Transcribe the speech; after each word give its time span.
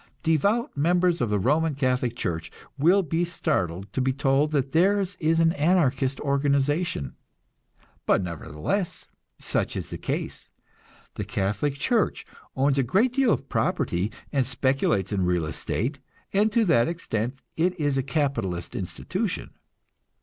Devout 0.23 0.75
members 0.75 1.21
of 1.21 1.29
the 1.29 1.37
Roman 1.37 1.75
Catholic 1.75 2.15
Church 2.15 2.51
will 2.75 3.03
be 3.03 3.23
startled 3.23 3.93
to 3.93 4.01
be 4.01 4.11
told 4.11 4.49
that 4.49 4.71
theirs 4.71 5.15
is 5.19 5.39
an 5.39 5.53
Anarchist 5.53 6.19
organization; 6.21 7.13
but 8.07 8.23
nevertheless, 8.23 9.05
such 9.37 9.75
is 9.77 9.91
the 9.91 9.99
case. 9.99 10.49
The 11.17 11.23
Catholic 11.23 11.75
Church 11.75 12.25
owns 12.55 12.79
a 12.79 12.81
great 12.81 13.13
deal 13.13 13.31
of 13.31 13.47
property, 13.47 14.11
and 14.33 14.43
speculates 14.47 15.11
in 15.11 15.23
real 15.23 15.45
estate, 15.45 15.99
and 16.33 16.51
to 16.51 16.65
that 16.65 16.87
extent 16.87 17.37
it 17.55 17.79
is 17.79 17.95
a 17.95 18.01
capitalist 18.01 18.75
institution. 18.75 19.51